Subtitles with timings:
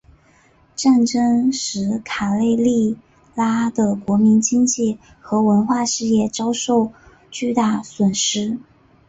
[0.75, 2.97] 战争使卡累利
[3.35, 6.91] 阿的国民经济和文化事业遭受
[7.29, 8.57] 巨大损失。